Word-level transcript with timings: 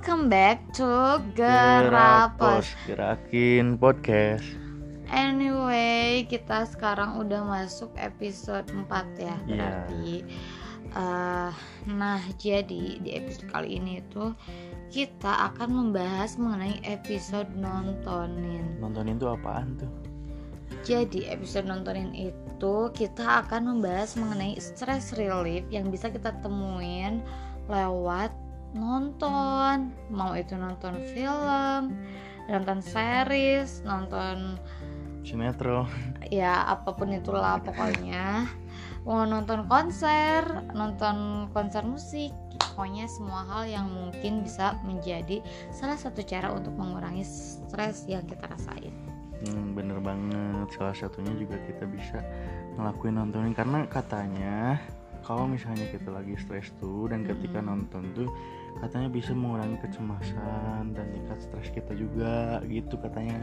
welcome 0.00 0.32
back 0.32 0.64
to 0.72 1.20
Gerapos. 1.36 2.64
Gerakin 2.88 3.76
podcast. 3.76 4.40
Anyway, 5.12 6.24
kita 6.24 6.64
sekarang 6.64 7.20
udah 7.20 7.44
masuk 7.44 7.92
episode 8.00 8.64
4 8.72 8.88
ya, 9.20 9.36
Iya. 9.44 9.60
berarti. 9.60 10.24
eh, 10.96 11.52
nah, 11.84 12.16
jadi 12.40 12.96
di 12.96 13.10
episode 13.12 13.52
kali 13.52 13.76
ini 13.76 14.00
tuh 14.08 14.32
kita 14.88 15.52
akan 15.52 15.68
membahas 15.68 16.40
mengenai 16.40 16.80
episode 16.80 17.52
nontonin. 17.52 18.80
Nontonin 18.80 19.20
tuh 19.20 19.36
apaan 19.36 19.76
tuh? 19.76 19.92
Jadi 20.80 21.28
episode 21.28 21.68
nontonin 21.68 22.16
itu 22.16 22.74
kita 22.96 23.44
akan 23.44 23.76
membahas 23.76 24.16
mengenai 24.16 24.56
stress 24.64 25.12
relief 25.12 25.68
yang 25.68 25.92
bisa 25.92 26.08
kita 26.08 26.32
temuin 26.40 27.20
lewat 27.68 28.32
nonton, 28.74 29.90
mau 30.10 30.32
itu 30.38 30.54
nonton 30.54 30.98
film, 31.10 31.94
nonton 32.46 32.78
series, 32.82 33.82
nonton 33.82 34.58
Sinetron. 35.20 35.84
ya 36.32 36.64
apa 36.64 36.96
pun 36.96 37.12
itulah 37.12 37.60
pokoknya. 37.60 38.48
Mau 39.04 39.24
nonton 39.24 39.64
konser, 39.68 40.44
nonton 40.76 41.48
konser 41.52 41.84
musik, 41.84 42.32
pokoknya 42.60 43.08
semua 43.08 43.44
hal 43.48 43.62
yang 43.68 43.86
mungkin 43.88 44.44
bisa 44.44 44.76
menjadi 44.84 45.40
salah 45.72 45.96
satu 45.96 46.20
cara 46.24 46.52
untuk 46.52 46.72
mengurangi 46.76 47.24
stres 47.24 48.08
yang 48.08 48.24
kita 48.28 48.44
rasain. 48.48 48.92
Hmm, 49.40 49.72
bener 49.72 50.00
banget. 50.04 50.68
Salah 50.76 50.92
satunya 50.92 51.32
juga 51.36 51.56
kita 51.64 51.88
bisa 51.88 52.20
ngelakuin 52.76 53.16
nontonin 53.16 53.56
karena 53.56 53.88
katanya 53.88 54.76
kalau 55.24 55.44
misalnya 55.44 55.84
kita 55.92 56.08
lagi 56.12 56.36
stres 56.40 56.72
tuh 56.80 57.08
dan 57.08 57.24
ketika 57.24 57.60
Mm-mm. 57.60 57.68
nonton 57.68 58.04
tuh 58.16 58.28
katanya 58.78 59.10
bisa 59.10 59.34
mengurangi 59.34 59.76
kecemasan 59.82 60.94
dan 60.94 61.06
tingkat 61.12 61.38
stres 61.42 61.68
kita 61.74 61.92
juga 61.98 62.62
gitu 62.70 62.94
katanya. 62.96 63.36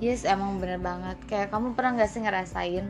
Yes, 0.00 0.24
emang 0.24 0.58
bener 0.58 0.80
banget. 0.80 1.20
Kayak 1.28 1.52
kamu 1.54 1.76
pernah 1.76 2.02
gak 2.02 2.10
sih 2.10 2.24
ngerasain 2.24 2.86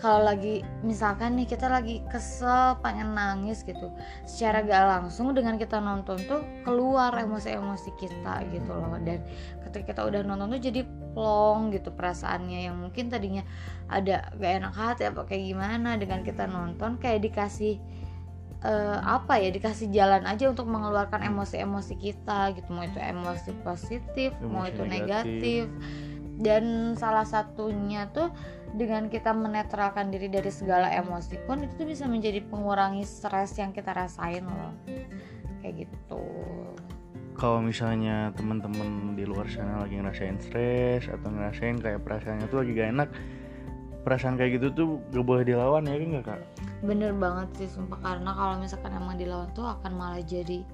kalau 0.00 0.26
lagi 0.26 0.64
misalkan 0.82 1.36
nih 1.38 1.46
kita 1.46 1.68
lagi 1.68 2.00
kesel, 2.08 2.80
pengen 2.80 3.14
nangis 3.14 3.62
gitu. 3.62 3.92
Secara 4.26 4.64
gak 4.66 4.84
langsung 4.88 5.36
dengan 5.36 5.60
kita 5.60 5.78
nonton 5.78 6.18
tuh 6.26 6.42
keluar 6.66 7.14
emosi-emosi 7.14 7.90
kita 8.00 8.42
gitu 8.50 8.72
loh. 8.72 8.96
Dan 9.04 9.22
ketika 9.68 9.94
kita 9.94 10.00
udah 10.08 10.20
nonton 10.26 10.56
tuh 10.56 10.62
jadi 10.62 10.82
plong 11.16 11.72
gitu 11.72 11.88
perasaannya 11.96 12.68
yang 12.68 12.76
mungkin 12.76 13.08
tadinya 13.08 13.40
ada 13.88 14.28
gak 14.36 14.52
enak 14.60 14.74
hati 14.76 15.02
apa 15.08 15.24
kayak 15.24 15.48
gimana 15.48 15.96
dengan 15.96 16.20
kita 16.20 16.44
nonton 16.44 17.00
kayak 17.00 17.24
dikasih 17.24 17.80
eh, 18.66 18.98
apa 19.06 19.38
ya 19.38 19.54
dikasih 19.54 19.94
jalan 19.94 20.26
aja 20.26 20.50
untuk 20.50 20.66
mengeluarkan 20.66 21.22
emosi-emosi 21.22 21.94
kita 21.96 22.50
gitu 22.58 22.68
mau 22.74 22.82
itu 22.82 22.98
emosi 22.98 23.50
positif 23.62 24.34
mau 24.42 24.66
Emosi 24.66 24.70
itu 24.74 24.82
negatif. 24.82 24.94
negatif 24.98 25.64
dan 26.36 26.92
salah 27.00 27.24
satunya 27.24 28.12
tuh 28.12 28.28
dengan 28.76 29.08
kita 29.08 29.32
menetralkan 29.32 30.12
diri 30.12 30.28
dari 30.28 30.52
segala 30.52 30.92
emosi 30.92 31.40
pun 31.48 31.64
itu 31.64 31.72
tuh 31.80 31.88
bisa 31.88 32.04
menjadi 32.04 32.44
pengurangi 32.44 33.08
stres 33.08 33.56
yang 33.56 33.72
kita 33.72 33.96
rasain 33.96 34.44
loh 34.44 34.74
kayak 35.64 35.88
gitu 35.88 36.24
Kalau 37.36 37.60
misalnya 37.60 38.32
teman-teman 38.32 39.12
di 39.12 39.28
luar 39.28 39.44
sana 39.52 39.84
lagi 39.84 40.00
ngerasain 40.00 40.40
stres 40.40 41.04
atau 41.04 41.28
ngerasain 41.28 41.76
kayak 41.76 42.00
perasaannya 42.00 42.48
tuh 42.48 42.64
lagi 42.64 42.72
gak 42.72 42.90
enak, 42.96 43.08
perasaan 44.08 44.40
kayak 44.40 44.56
gitu 44.56 44.66
tuh 44.72 44.88
gak 45.12 45.20
boleh 45.20 45.44
dilawan 45.44 45.84
ya 45.84 46.00
kan 46.00 46.08
nggak 46.16 46.24
kak? 46.24 46.40
Bener 46.84 47.12
banget 47.16 47.48
sih 47.56 47.68
sumpah. 47.70 48.00
Karena 48.00 48.32
kalau 48.36 48.60
misalkan 48.60 48.92
emang 48.92 49.16
dilawan 49.16 49.48
tuh 49.56 49.64
akan 49.64 49.92
malah 49.96 50.22
jadi 50.24 50.64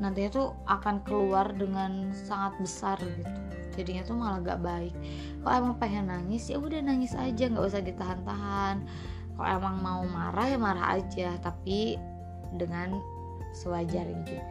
nantinya 0.00 0.30
tuh 0.32 0.48
akan 0.64 1.04
keluar 1.04 1.52
dengan 1.52 2.08
sangat 2.16 2.56
besar 2.56 2.96
gitu. 2.96 3.28
Jadinya 3.76 4.02
tuh 4.02 4.16
malah 4.16 4.40
gak 4.40 4.60
baik. 4.64 4.94
Kalau 5.44 5.54
emang 5.60 5.76
pengen 5.76 6.08
nangis 6.08 6.48
ya 6.48 6.56
udah 6.56 6.80
nangis 6.80 7.12
aja 7.12 7.48
nggak 7.48 7.64
usah 7.64 7.84
ditahan-tahan. 7.84 8.84
Kalau 9.36 9.48
emang 9.48 9.76
mau 9.80 10.02
marah 10.08 10.46
ya 10.48 10.58
marah 10.60 11.00
aja. 11.00 11.36
Tapi 11.40 12.00
dengan 12.56 12.96
sewajarnya 13.56 14.20
juga. 14.24 14.44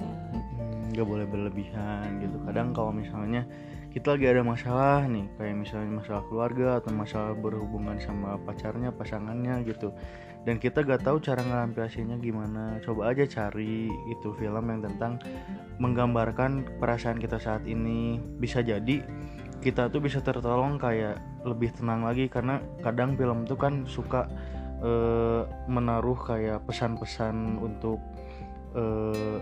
Nggak 0.94 1.08
boleh 1.08 1.26
berlebihan 1.26 2.22
gitu. 2.22 2.38
Kadang 2.46 2.74
kalau 2.74 2.94
misalnya 2.94 3.46
kita 3.90 4.14
lagi 4.14 4.26
ada 4.30 4.46
masalah 4.46 5.02
nih 5.10 5.26
kayak 5.42 5.66
misalnya 5.66 5.98
masalah 5.98 6.22
keluarga 6.30 6.78
atau 6.78 6.94
masalah 6.94 7.34
berhubungan 7.34 7.98
sama 7.98 8.38
pacarnya 8.46 8.94
pasangannya 8.94 9.66
gitu 9.66 9.90
dan 10.48 10.56
kita 10.56 10.88
gak 10.88 11.04
tahu 11.04 11.20
cara 11.20 11.44
ngelampiasinnya 11.44 12.16
gimana. 12.24 12.80
Coba 12.80 13.12
aja 13.12 13.28
cari 13.28 13.92
itu 14.08 14.30
film 14.40 14.66
yang 14.72 14.82
tentang 14.84 15.20
menggambarkan 15.84 16.80
perasaan 16.80 17.20
kita 17.20 17.36
saat 17.40 17.68
ini. 17.68 18.20
Bisa 18.40 18.64
jadi 18.64 19.04
kita 19.60 19.92
tuh 19.92 20.00
bisa 20.00 20.24
tertolong 20.24 20.80
kayak 20.80 21.20
lebih 21.44 21.76
tenang 21.76 22.08
lagi 22.08 22.32
karena 22.32 22.64
kadang 22.80 23.20
film 23.20 23.44
tuh 23.44 23.60
kan 23.60 23.84
suka 23.84 24.32
eh, 24.80 25.44
menaruh 25.68 26.16
kayak 26.16 26.64
pesan-pesan 26.64 27.60
untuk 27.60 28.00
eh, 28.80 29.38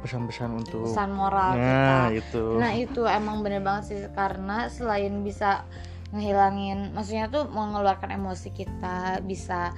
pesan-pesan 0.00 0.50
untuk 0.56 0.88
pesan 0.88 1.12
moral 1.12 1.60
nah 1.60 2.08
kita. 2.08 2.24
itu. 2.24 2.44
Nah 2.56 2.72
itu 2.72 3.02
emang 3.04 3.44
bener 3.44 3.60
banget 3.60 3.84
sih 3.84 4.00
karena 4.16 4.72
selain 4.72 5.20
bisa 5.20 5.68
ngehilangin, 6.10 6.90
maksudnya 6.94 7.30
tuh 7.30 7.46
mengeluarkan 7.50 8.10
emosi 8.14 8.50
kita, 8.50 9.22
bisa 9.22 9.70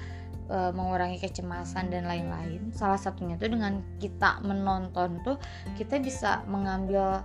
e, 0.49 0.73
mengurangi 0.73 1.21
kecemasan 1.21 1.93
dan 1.93 2.09
lain-lain. 2.09 2.73
Salah 2.73 3.01
satunya 3.01 3.37
tuh 3.37 3.53
dengan 3.53 3.85
kita 4.01 4.41
menonton 4.41 5.21
tuh 5.25 5.37
kita 5.77 6.01
bisa 6.01 6.41
mengambil 6.49 7.21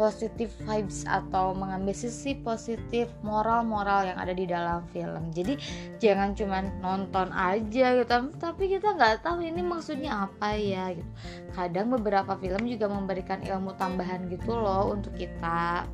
positif 0.00 0.48
vibes 0.64 1.04
atau 1.04 1.52
mengambil 1.52 1.92
sisi 1.92 2.32
positif 2.32 3.12
moral-moral 3.20 4.08
yang 4.08 4.16
ada 4.16 4.32
di 4.32 4.48
dalam 4.48 4.80
film. 4.96 5.28
Jadi 5.28 5.60
jangan 6.00 6.32
cuman 6.32 6.72
nonton 6.80 7.28
aja 7.36 8.00
gitu, 8.00 8.16
tapi 8.40 8.72
kita 8.72 8.96
nggak 8.96 9.20
tahu 9.20 9.44
ini 9.44 9.60
maksudnya 9.60 10.24
apa 10.24 10.56
ya 10.56 10.96
gitu 10.96 11.12
kadang 11.52 11.92
beberapa 11.92 12.38
film 12.38 12.64
juga 12.64 12.86
memberikan 12.88 13.42
ilmu 13.42 13.74
tambahan 13.76 14.30
gitu 14.30 14.54
loh 14.54 14.94
untuk 14.94 15.12
kita 15.18 15.84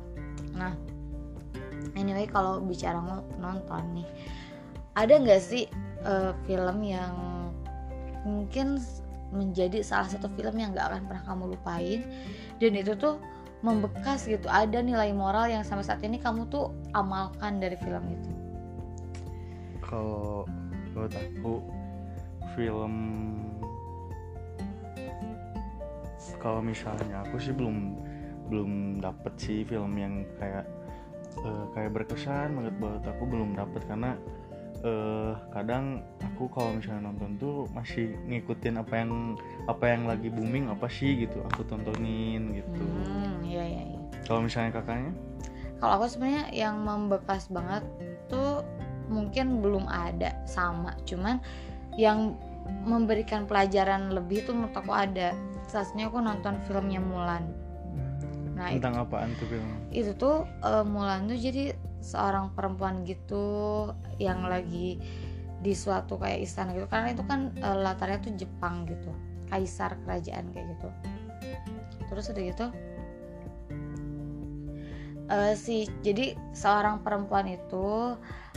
nah 0.53 0.73
anyway 1.97 2.29
kalau 2.29 2.61
bicara 2.61 3.01
nonton 3.41 3.83
nih 3.97 4.07
ada 4.97 5.13
nggak 5.17 5.41
sih 5.41 5.65
eh, 6.05 6.31
film 6.45 6.77
yang 6.85 7.13
mungkin 8.25 8.81
menjadi 9.31 9.83
salah 9.83 10.07
satu 10.07 10.31
film 10.35 10.55
yang 10.57 10.71
nggak 10.71 10.87
akan 10.87 11.03
pernah 11.07 11.23
kamu 11.27 11.43
lupain? 11.55 12.01
Dan 12.57 12.73
itu 12.79 12.95
tuh 12.95 13.19
membekas 13.65 14.29
gitu 14.29 14.45
ada 14.47 14.79
nilai 14.79 15.11
moral 15.11 15.49
yang 15.49 15.65
sampai 15.65 15.85
saat 15.85 16.01
ini 16.05 16.21
kamu 16.21 16.47
tuh 16.49 16.71
amalkan 16.93 17.59
dari 17.61 17.75
film 17.77 18.03
itu. 18.09 18.31
Kalau 19.83 20.45
menurut 20.93 21.13
aku 21.13 21.53
film 22.57 22.93
kalau 26.37 26.61
misalnya 26.61 27.25
aku 27.25 27.37
sih 27.41 27.53
belum 27.53 27.97
belum 28.47 29.01
dapet 29.03 29.33
sih 29.37 29.59
film 29.67 29.93
yang 29.99 30.23
kayak 30.39 30.65
eh, 31.35 31.65
kayak 31.75 31.91
berkesan 31.93 32.55
banget 32.57 32.75
buat 32.79 33.03
aku 33.03 33.23
belum 33.27 33.55
dapet. 33.57 33.81
Karena 33.85 34.15
eh, 34.83 35.33
kadang 35.53 36.05
aku 36.21 36.49
kalau 36.53 36.77
misalnya 36.77 37.09
nonton 37.09 37.37
tuh 37.41 37.57
masih 37.73 38.13
ngikutin 38.29 38.77
apa 38.81 38.93
yang 38.93 39.11
apa 39.65 39.85
yang 39.89 40.03
lagi 40.05 40.29
booming 40.29 40.69
apa 40.69 40.85
sih 40.87 41.25
gitu 41.25 41.41
aku 41.53 41.65
tontonin 41.65 42.61
gitu. 42.61 42.81
Hmm 42.81 43.41
iya 43.45 43.63
iya 43.65 43.83
iya. 43.95 44.01
Kalau 44.25 44.43
misalnya 44.43 44.75
kakaknya? 44.77 45.13
Kalau 45.77 45.93
aku 46.01 46.05
sebenarnya 46.09 46.45
yang 46.53 46.81
membekas 46.81 47.49
banget 47.53 47.85
tuh 48.29 48.65
mungkin 49.07 49.61
belum 49.61 49.85
ada 49.87 50.33
sama. 50.49 50.97
Cuman 51.05 51.39
yang 51.95 52.35
memberikan 52.83 53.47
pelajaran 53.47 54.11
lebih 54.11 54.43
tuh 54.43 54.57
menurut 54.57 54.75
aku 54.75 54.91
ada. 54.91 55.31
Saatnya 55.67 56.07
aku 56.07 56.23
nonton 56.23 56.59
filmnya 56.65 57.03
Mulan 57.03 57.66
nah 58.57 58.73
itu, 58.73 58.81
tentang 58.81 59.05
apaan 59.05 59.29
tuh 59.37 59.47
film 59.47 59.69
itu 59.93 60.11
tuh 60.17 60.49
eh, 60.65 60.81
Mulan 60.81 61.29
tuh 61.29 61.37
jadi 61.37 61.77
seorang 62.01 62.53
perempuan 62.57 63.05
gitu 63.05 63.45
yang 64.17 64.45
lagi 64.45 64.97
di 65.57 65.73
suatu 65.73 66.21
kayak 66.21 66.45
istana 66.45 66.73
gitu. 66.77 66.85
Karena 66.89 67.13
itu 67.13 67.23
kan 67.25 67.53
eh, 67.57 67.77
latarnya 67.77 68.21
tuh 68.21 68.33
Jepang 68.37 68.85
gitu. 68.85 69.09
Kaisar 69.49 69.97
kerajaan 70.05 70.51
kayak 70.53 70.67
gitu. 70.77 70.89
Terus 72.07 72.25
udah 72.31 72.43
gitu 72.43 72.65
eh, 75.27 75.53
si 75.59 75.91
jadi 76.03 76.39
seorang 76.55 77.03
perempuan 77.03 77.51
itu 77.51 78.15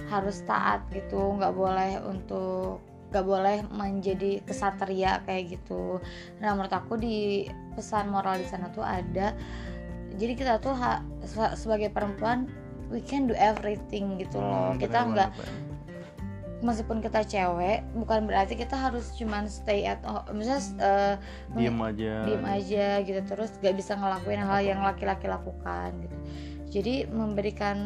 harus 0.09 0.43
taat 0.47 0.87
gitu. 0.95 1.35
Nggak 1.39 1.55
boleh 1.55 1.93
untuk 2.07 2.79
nggak 3.11 3.27
boleh 3.27 3.59
menjadi 3.75 4.39
kesatria 4.47 5.19
kayak 5.27 5.59
gitu. 5.59 5.99
Nah 6.39 6.55
menurut 6.55 6.71
aku 6.71 6.95
di 6.95 7.51
pesan 7.75 8.07
moral 8.07 8.39
di 8.39 8.47
sana 8.47 8.71
tuh 8.71 8.87
ada 8.87 9.35
jadi 10.21 10.33
kita 10.37 10.53
tuh 10.61 10.77
ha- 10.77 11.03
se- 11.25 11.57
sebagai 11.57 11.89
perempuan 11.89 12.45
we 12.93 13.01
can 13.01 13.25
do 13.25 13.33
everything 13.39 14.21
gitu 14.21 14.37
loh. 14.37 14.77
Hmm, 14.77 14.79
kita 14.79 14.99
nggak 15.09 15.31
meskipun 16.61 17.01
kita 17.01 17.25
cewek 17.25 17.81
bukan 17.97 18.29
berarti 18.29 18.53
kita 18.53 18.77
harus 18.77 19.17
cuman 19.17 19.49
stay 19.49 19.89
at 19.89 20.05
home 20.05 20.29
misalnya 20.37 20.61
uh, 20.85 21.15
diem 21.57 21.81
aja. 21.81 22.13
diem 22.29 22.45
aja 22.45 22.87
gitu 23.01 23.21
terus 23.25 23.51
gak 23.65 23.77
bisa 23.81 23.97
ngelakuin 23.97 24.45
hal 24.45 24.61
yang 24.61 24.81
laki-laki 24.85 25.25
lakukan 25.25 25.97
gitu. 26.05 26.17
Jadi 26.71 26.95
memberikan 27.11 27.79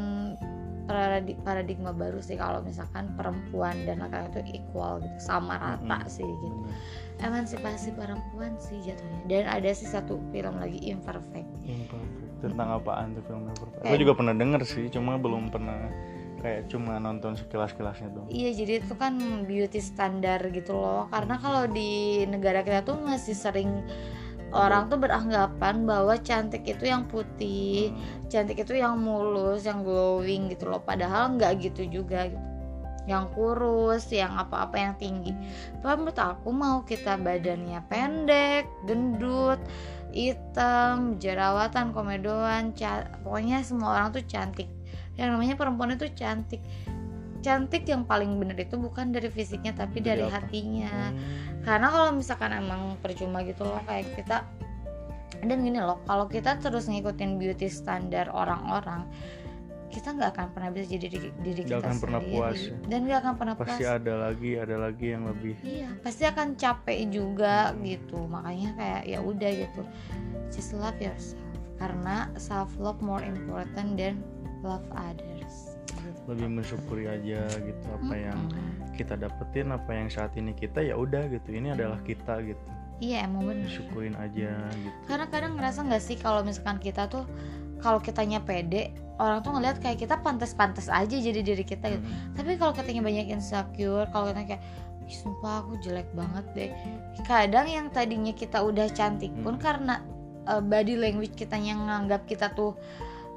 paradigma 1.41 1.97
baru 1.97 2.21
sih 2.21 2.37
kalau 2.37 2.61
misalkan 2.61 3.17
perempuan 3.17 3.73
dan 3.89 4.05
laki-laki 4.05 4.29
itu 4.29 4.61
equal 4.61 5.01
gitu 5.01 5.17
sama 5.17 5.57
rata 5.57 6.05
hmm, 6.05 6.11
sih 6.11 6.27
gitu. 6.27 6.59
Emansipasi 7.25 7.97
perempuan 7.97 8.59
sih 8.61 8.85
jatuhnya. 8.85 9.23
Dan 9.25 9.49
ada 9.49 9.71
sih 9.73 9.89
satu 9.89 10.21
film 10.29 10.61
lagi 10.61 10.77
imperfect. 10.85 11.49
Imperfect 11.65 12.24
tentang 12.45 12.69
apaan 12.77 13.17
tuh 13.17 13.23
film 13.25 13.49
imperfect 13.49 13.83
aku 13.83 13.97
juga 13.97 14.13
pernah 14.13 14.35
denger 14.37 14.61
sih 14.69 14.87
cuma 14.93 15.17
belum 15.17 15.49
pernah 15.49 15.89
kayak 16.45 16.69
cuma 16.69 17.01
nonton 17.01 17.41
sekilas-kilasnya 17.41 18.13
dong. 18.13 18.29
Iya, 18.29 18.53
jadi 18.53 18.85
itu 18.85 18.93
kan 19.01 19.17
beauty 19.49 19.81
standar 19.81 20.45
gitu 20.53 20.77
loh. 20.77 21.09
Karena 21.09 21.41
kalau 21.41 21.65
di 21.65 22.21
negara 22.29 22.61
kita 22.61 22.85
tuh 22.85 23.01
masih 23.01 23.33
sering 23.33 23.81
orang 24.53 24.93
tuh 24.93 25.01
beranggapan 25.01 25.89
bahwa 25.89 26.21
cantik 26.21 26.69
itu 26.69 26.85
yang 26.85 27.09
putih, 27.09 27.97
hmm. 27.97 28.29
cantik 28.29 28.61
itu 28.61 28.77
yang 28.77 29.01
mulus, 29.01 29.65
yang 29.65 29.81
glowing 29.81 30.53
gitu 30.53 30.69
loh. 30.69 30.85
Padahal 30.85 31.33
nggak 31.41 31.65
gitu 31.65 31.89
juga 31.89 32.29
gitu. 32.29 32.54
Yang 33.05 33.25
kurus, 33.37 34.09
yang 34.09 34.33
apa-apa 34.37 34.77
yang 34.81 34.95
tinggi. 34.97 35.33
Tapi 35.85 35.95
menurut 36.01 36.17
aku 36.17 36.49
mau 36.51 36.81
kita 36.89 37.21
badannya 37.21 37.85
pendek, 37.93 38.65
gendut, 38.89 39.61
hitam, 40.15 41.21
jerawatan, 41.21 41.93
komedoan, 41.93 42.73
pokoknya 43.21 43.61
semua 43.61 44.01
orang 44.01 44.17
tuh 44.17 44.25
cantik 44.25 44.71
yang 45.15 45.35
namanya 45.35 45.55
perempuan 45.55 45.95
itu 45.95 46.11
cantik 46.15 46.63
cantik 47.45 47.85
yang 47.85 48.09
paling 48.09 48.41
bener 48.41 48.57
itu 48.57 48.81
bukan 48.81 49.13
dari 49.13 49.29
fisiknya 49.29 49.77
tapi 49.77 50.01
dari, 50.01 50.25
dari 50.25 50.33
hatinya 50.33 51.13
hmm. 51.13 51.63
karena 51.69 51.87
kalau 51.93 52.11
misalkan 52.17 52.51
emang 52.57 52.97
percuma 53.05 53.45
gitu 53.45 53.69
loh 53.69 53.81
kayak 53.85 54.09
kita 54.17 54.49
dan 55.45 55.59
gini 55.61 55.77
loh 55.77 56.01
kalau 56.09 56.25
kita 56.25 56.57
terus 56.57 56.89
ngikutin 56.89 57.37
beauty 57.37 57.69
standar 57.69 58.33
orang-orang 58.33 59.05
kita 59.95 60.09
nggak 60.11 60.31
akan 60.35 60.47
pernah 60.51 60.69
bisa 60.75 60.87
jadi 60.91 61.07
diri, 61.07 61.31
diri 61.39 61.61
gak 61.63 61.71
kita 61.71 61.87
akan 61.87 61.99
pernah 62.03 62.21
puas 62.21 62.59
ya. 62.59 62.75
dan 62.91 63.01
nggak 63.07 63.21
akan 63.23 63.35
pernah 63.39 63.55
pasti 63.55 63.85
puas. 63.87 63.97
ada 64.03 64.13
lagi 64.19 64.51
ada 64.59 64.77
lagi 64.83 65.07
yang 65.15 65.25
lebih 65.31 65.55
iya 65.63 65.89
pasti 66.03 66.23
akan 66.27 66.59
capek 66.59 66.99
juga 67.15 67.71
hmm. 67.71 67.79
gitu. 67.87 68.19
Makanya 68.27 68.71
kayak 68.75 69.03
ya 69.07 69.19
udah 69.23 69.51
gitu. 69.55 69.83
Just 70.51 70.75
love 70.75 70.99
yourself. 70.99 71.39
Karena 71.79 72.27
self 72.35 72.75
love 72.83 72.99
more 72.99 73.23
important 73.23 73.95
than 73.95 74.19
love 74.67 74.85
others. 74.99 75.71
Gitu. 76.05 76.37
lebih 76.37 76.61
mensyukuri 76.61 77.09
aja 77.09 77.49
gitu 77.49 77.87
apa 77.89 78.13
hmm. 78.13 78.25
yang 78.29 78.41
kita 78.93 79.17
dapetin 79.17 79.73
apa 79.73 79.89
yang 79.89 80.13
saat 80.13 80.37
ini 80.37 80.53
kita 80.53 80.83
ya 80.85 80.99
udah 80.99 81.31
gitu. 81.31 81.55
Ini 81.55 81.73
adalah 81.79 81.97
kita 82.03 82.45
gitu. 82.45 82.61
Iya 83.03 83.27
emang 83.27 83.51
bener 83.51 83.69
syukurin 83.71 84.15
aja 84.21 84.55
gitu. 84.71 84.99
Karena 85.09 85.27
kadang 85.33 85.57
ngerasa 85.59 85.83
nggak 85.87 86.03
sih 86.05 86.17
kalau 86.21 86.47
misalkan 86.47 86.79
kita 86.79 87.11
tuh 87.11 87.25
kalau 87.85 88.01
kitanya 88.01 88.41
pede 88.41 88.97
orang 89.21 89.45
tuh 89.45 89.53
ngeliat 89.53 89.77
kayak 89.79 90.01
kita 90.01 90.17
pantas-pantas 90.25 90.89
aja 90.89 91.13
jadi 91.13 91.45
diri 91.45 91.63
kita 91.63 91.93
gitu 91.93 92.01
hmm. 92.01 92.33
tapi 92.35 92.57
kalau 92.57 92.73
katanya 92.73 93.05
banyak 93.05 93.29
insecure 93.29 94.09
kalau 94.09 94.33
kita 94.33 94.57
kayak 94.57 94.63
sumpah 95.05 95.61
aku 95.61 95.77
jelek 95.85 96.09
banget 96.17 96.47
deh 96.57 96.71
kadang 97.29 97.69
yang 97.69 97.93
tadinya 97.93 98.33
kita 98.33 98.65
udah 98.65 98.89
cantik 98.89 99.31
pun 99.45 99.61
hmm. 99.61 99.63
karena 99.63 100.01
uh, 100.49 100.65
body 100.65 100.97
language 100.97 101.37
kita 101.37 101.61
yang 101.61 101.85
nganggap 101.85 102.25
kita 102.25 102.49
tuh 102.57 102.73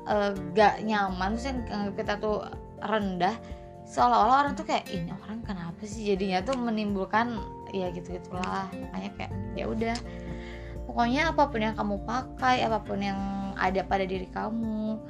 uh, 0.07 0.31
gak 0.55 0.79
nyaman 0.87 1.35
sih 1.35 1.51
kita 1.99 2.15
tuh 2.23 2.47
rendah 2.79 3.35
seolah-olah 3.87 4.47
orang 4.47 4.53
tuh 4.55 4.67
kayak 4.67 4.87
ini 4.91 5.11
orang 5.27 5.43
kenapa 5.43 5.83
sih 5.83 6.07
jadinya 6.07 6.43
tuh 6.43 6.55
menimbulkan 6.59 7.39
ya 7.75 7.91
gitu 7.91 8.15
gitulah 8.15 8.67
makanya 8.71 9.11
kayak 9.15 9.31
ya 9.55 9.65
udah 9.67 9.97
pokoknya 10.87 11.31
apa 11.31 11.43
pun 11.51 11.59
yang 11.63 11.75
kamu 11.75 11.95
pakai 12.03 12.63
apa 12.63 12.79
pun 12.83 12.99
yang 12.99 13.19
ada 13.59 13.81
pada 13.83 14.05
diri 14.05 14.29
kamu 14.31 15.01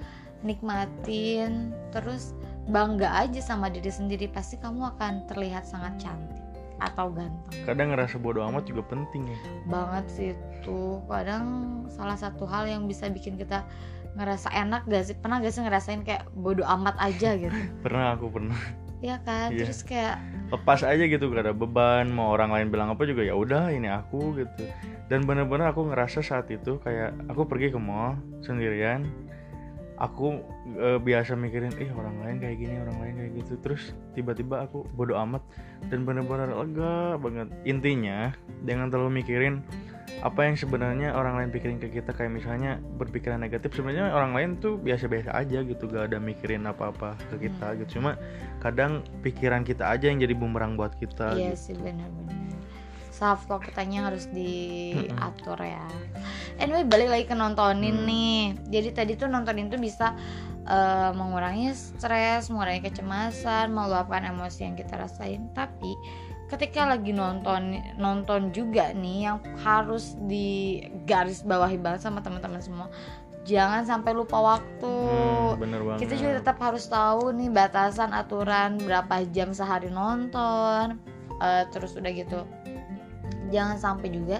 nikmatin 0.45 1.73
terus 1.89 2.37
bangga 2.69 3.09
aja 3.09 3.39
sama 3.41 3.71
diri 3.71 3.89
sendiri 3.89 4.29
pasti 4.29 4.59
kamu 4.59 4.97
akan 4.97 5.25
terlihat 5.31 5.65
sangat 5.65 5.97
cantik 5.97 6.47
atau 6.77 7.09
ganteng. 7.09 7.65
Kadang 7.65 7.89
ngerasa 7.93 8.21
bodoh 8.21 8.45
amat 8.53 8.69
juga 8.69 8.85
penting 8.85 9.25
ya. 9.25 9.37
Banget 9.65 10.05
sih 10.13 10.29
itu. 10.37 11.01
Kadang 11.09 11.45
salah 11.89 12.13
satu 12.13 12.45
hal 12.45 12.69
yang 12.69 12.85
bisa 12.85 13.09
bikin 13.09 13.33
kita 13.33 13.65
ngerasa 14.13 14.53
enak 14.53 14.85
gak 14.85 15.09
sih? 15.09 15.15
Pernah 15.17 15.41
gak 15.41 15.53
sih 15.53 15.65
ngerasain 15.65 16.01
kayak 16.05 16.29
bodoh 16.37 16.65
amat 16.77 16.93
aja 17.01 17.33
gitu? 17.33 17.53
Pernah 17.85 18.13
aku 18.13 18.29
pernah 18.29 18.57
Iya 18.97 19.21
kan? 19.21 19.53
Yeah. 19.53 19.69
terus 19.69 19.85
kayak 19.85 20.17
lepas 20.49 20.81
aja 20.81 21.03
gitu 21.05 21.29
gak 21.29 21.45
ada 21.45 21.53
beban. 21.53 22.09
Mau 22.09 22.33
orang 22.33 22.49
lain 22.49 22.67
bilang 22.73 22.89
apa 22.89 23.05
juga 23.05 23.21
ya 23.21 23.37
udah 23.37 23.69
ini 23.69 23.89
aku 23.89 24.41
gitu. 24.41 24.65
Dan 25.07 25.23
bener-bener 25.23 25.69
aku 25.69 25.87
ngerasa 25.87 26.25
saat 26.25 26.49
itu 26.49 26.81
kayak 26.81 27.13
aku 27.29 27.45
pergi 27.45 27.71
ke 27.71 27.79
mall 27.79 28.17
sendirian 28.41 29.05
aku 29.97 30.41
e, 30.77 31.01
biasa 31.01 31.33
mikirin 31.33 31.73
eh 31.81 31.89
orang 31.93 32.21
lain 32.21 32.37
kayak 32.37 32.57
gini 32.61 32.75
orang 32.77 32.97
lain 33.01 33.13
kayak 33.17 33.31
gitu. 33.43 33.53
Terus 33.61 33.83
tiba-tiba 34.13 34.65
aku 34.69 34.85
bodoh 34.93 35.17
amat 35.25 35.41
dan 35.89 36.05
bener-bener 36.05 36.53
lega 36.53 37.17
banget. 37.17 37.49
Intinya 37.65 38.31
jangan 38.65 38.93
terlalu 38.93 39.21
mikirin 39.25 39.65
apa 40.25 40.49
yang 40.49 40.57
sebenarnya 40.57 41.13
orang 41.13 41.37
lain 41.41 41.49
pikirin 41.49 41.77
ke 41.81 41.89
kita. 41.89 42.13
Kayak 42.13 42.37
misalnya 42.37 42.71
berpikiran 42.97 43.41
negatif 43.41 43.73
sebenarnya 43.73 44.13
orang 44.13 44.33
lain 44.37 44.49
tuh 44.61 44.77
biasa-biasa 44.81 45.33
aja 45.33 45.61
gitu 45.65 45.89
gak 45.89 46.13
ada 46.13 46.17
mikirin 46.21 46.65
apa-apa 46.69 47.17
ke 47.33 47.49
kita 47.49 47.73
hmm. 47.73 47.75
gitu. 47.83 48.01
Cuma 48.01 48.17
kadang 48.61 49.05
pikiran 49.21 49.65
kita 49.65 49.85
aja 49.89 50.09
yang 50.09 50.21
jadi 50.21 50.33
bumerang 50.33 50.77
buat 50.77 50.97
kita 50.97 51.37
iya 51.37 51.53
gitu. 51.53 51.73
sih 51.73 51.75
benar-benar 51.77 52.56
self 53.17 53.49
talk 53.49 53.65
kitanya 53.65 54.13
harus 54.13 54.29
diatur 54.29 55.57
ya. 55.57 55.81
Anyway 56.61 56.85
balik 56.85 57.09
lagi 57.09 57.25
ke 57.25 57.33
nontonin 57.33 57.97
hmm. 57.97 58.05
nih. 58.05 58.41
Jadi 58.69 58.89
tadi 58.93 59.11
tuh 59.17 59.25
nontonin 59.25 59.73
tuh 59.73 59.81
bisa 59.81 60.13
uh, 60.69 61.09
mengurangi 61.17 61.73
stres 61.73 62.53
mengurangi 62.53 62.85
kecemasan 62.85 63.73
meluapkan 63.73 64.21
emosi 64.21 64.69
yang 64.69 64.77
kita 64.77 65.01
rasain. 65.01 65.49
Tapi 65.57 65.97
ketika 66.53 66.85
lagi 66.85 67.09
nonton 67.11 67.81
nonton 67.97 68.53
juga 68.53 68.93
nih 68.93 69.33
yang 69.33 69.37
harus 69.65 70.13
di 70.29 70.79
garis 71.09 71.41
bawahi 71.41 71.81
banget 71.81 72.05
sama 72.05 72.21
teman-teman 72.21 72.61
semua 72.63 72.87
jangan 73.47 73.87
sampai 73.87 74.11
lupa 74.11 74.43
waktu. 74.43 74.91
Hmm, 74.91 75.55
bener 75.55 75.79
banget. 75.79 75.99
kita 76.03 76.13
juga 76.19 76.31
tetap 76.43 76.57
harus 76.59 76.83
tahu 76.87 77.31
nih 77.31 77.47
batasan 77.47 78.11
aturan 78.11 78.75
berapa 78.75 79.23
jam 79.31 79.55
sehari 79.55 79.87
nonton 79.87 80.99
uh, 81.39 81.63
terus 81.71 81.95
udah 81.95 82.11
gitu 82.11 82.43
jangan 83.49 83.77
sampai 83.79 84.07
juga 84.13 84.37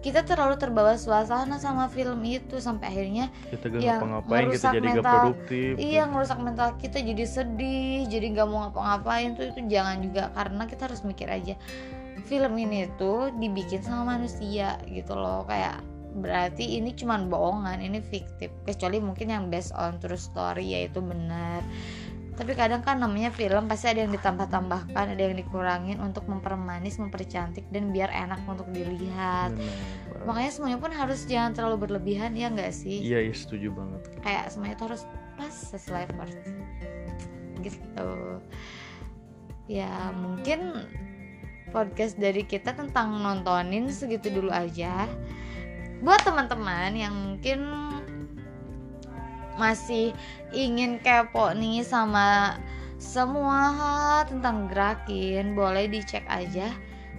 kita 0.00 0.24
terlalu 0.24 0.56
terbawa 0.56 0.96
suasana 0.96 1.60
sama 1.60 1.92
film 1.92 2.24
itu 2.24 2.56
sampai 2.56 2.88
akhirnya 2.88 3.28
kita 3.52 3.66
gak 3.68 3.80
yang 3.84 4.00
ngapa-ngapain 4.00 4.46
kita 4.48 4.68
jadi 4.72 4.88
mental, 4.88 5.02
gak 5.02 5.12
produktif. 5.12 5.72
Iya 5.76 6.02
ngerusak 6.08 6.38
mental 6.40 6.68
kita 6.80 6.98
jadi 7.04 7.24
sedih 7.28 7.98
jadi 8.08 8.26
gak 8.32 8.46
mau 8.48 8.58
ngapa-ngapain 8.68 9.28
tuh 9.36 9.44
itu 9.52 9.60
jangan 9.68 9.96
juga 10.00 10.22
karena 10.32 10.62
kita 10.64 10.82
harus 10.88 11.00
mikir 11.04 11.28
aja 11.28 11.54
film 12.24 12.52
ini 12.56 12.88
tuh 12.96 13.32
dibikin 13.36 13.80
sama 13.82 14.16
manusia 14.16 14.78
gitu 14.88 15.16
loh 15.16 15.44
kayak 15.48 15.82
berarti 16.10 16.78
ini 16.78 16.90
cuman 16.90 17.30
bohongan 17.30 17.78
ini 17.78 18.02
fiktif. 18.02 18.50
Kecuali 18.66 18.98
mungkin 18.98 19.30
yang 19.30 19.44
based 19.46 19.70
on 19.78 20.02
true 20.02 20.18
story 20.18 20.74
yaitu 20.74 20.98
benar 20.98 21.62
tapi 22.40 22.56
kadang 22.56 22.80
kan 22.80 22.96
namanya 22.96 23.28
film 23.28 23.68
pasti 23.68 23.92
ada 23.92 24.00
yang 24.08 24.16
ditambah-tambahkan 24.16 25.12
ada 25.12 25.22
yang 25.28 25.36
dikurangin 25.36 26.00
untuk 26.00 26.24
mempermanis 26.24 26.96
mempercantik 26.96 27.68
dan 27.68 27.92
biar 27.92 28.08
enak 28.08 28.40
untuk 28.48 28.64
dilihat. 28.72 29.52
Benar. 29.52 30.24
makanya 30.24 30.50
semuanya 30.52 30.78
pun 30.80 30.88
harus 30.88 31.28
jangan 31.28 31.52
terlalu 31.52 31.84
berlebihan 31.84 32.32
ya 32.32 32.48
nggak 32.48 32.72
sih? 32.72 33.04
Iya 33.04 33.28
iya 33.28 33.34
setuju 33.36 33.76
banget. 33.76 34.08
Kayak 34.24 34.48
semuanya 34.56 34.74
itu 34.80 34.84
harus 34.88 35.02
pas 35.36 35.52
sesuai 35.52 36.04
part 36.16 36.36
gitu. 37.60 38.10
Ya 39.68 39.92
mungkin 40.16 40.88
podcast 41.76 42.16
dari 42.16 42.48
kita 42.48 42.72
tentang 42.72 43.20
nontonin 43.20 43.92
segitu 43.92 44.32
dulu 44.32 44.48
aja. 44.48 45.04
Buat 46.00 46.24
teman-teman 46.24 46.96
yang 46.96 47.12
mungkin 47.12 47.68
masih 49.60 50.16
ingin 50.56 50.96
kepo 51.04 51.52
nih 51.52 51.84
sama 51.84 52.56
semua 52.96 53.60
hal 53.76 54.16
tentang 54.28 54.68
gerakin 54.72 55.52
boleh 55.52 55.88
dicek 55.88 56.24
aja 56.28 56.72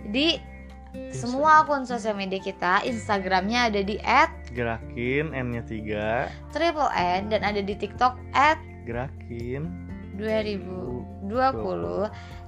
di 0.09 0.41
semua 1.11 1.63
akun 1.63 1.87
sosial 1.87 2.15
media 2.19 2.37
kita. 2.37 2.83
Instagramnya 2.83 3.71
ada 3.71 3.81
di 3.81 3.95
@gerakin 4.51 5.31
n-nya 5.31 5.63
3 5.63 6.51
triple 6.51 6.91
n 6.91 7.31
dan 7.31 7.41
ada 7.47 7.63
di 7.63 7.73
TikTok 7.79 8.19
at 8.35 8.59
gerakin 8.83 9.71
2020 10.19 11.31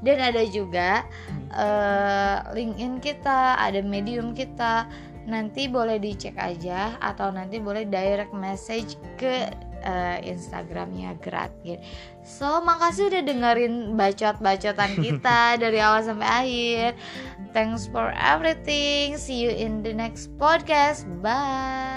dan 0.04 0.18
ada 0.20 0.44
juga 0.44 1.08
uh, 1.56 2.52
LinkedIn 2.52 3.00
kita 3.00 3.56
ada 3.56 3.80
Medium 3.80 4.36
kita. 4.36 4.86
Nanti 5.24 5.72
boleh 5.72 6.04
dicek 6.04 6.36
aja 6.36 7.00
atau 7.00 7.32
nanti 7.32 7.56
boleh 7.64 7.88
direct 7.88 8.36
message 8.36 9.00
ke 9.16 9.48
uh, 9.84 10.18
Instagramnya 10.24 11.20
gratis. 11.20 11.84
So 12.24 12.63
makasih 12.63 13.12
udah 13.12 13.22
dengerin 13.28 14.00
bacot-bacotan 14.00 14.98
kita 15.06 15.60
dari 15.60 15.80
awal 15.84 16.02
sampai 16.02 16.28
akhir. 16.28 16.90
Thanks 17.54 17.86
for 17.86 18.10
everything. 18.16 19.20
See 19.20 19.46
you 19.46 19.52
in 19.54 19.86
the 19.86 19.94
next 19.94 20.34
podcast. 20.42 21.06
Bye. 21.22 21.93